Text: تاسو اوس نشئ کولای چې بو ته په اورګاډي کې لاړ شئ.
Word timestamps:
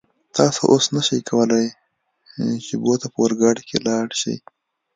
تاسو 0.37 0.61
اوس 0.71 0.85
نشئ 0.95 1.19
کولای 1.29 1.67
چې 2.65 2.73
بو 2.81 2.93
ته 3.01 3.07
په 3.13 3.17
اورګاډي 3.23 3.63
کې 3.69 3.77
لاړ 3.87 4.05
شئ. 4.21 4.37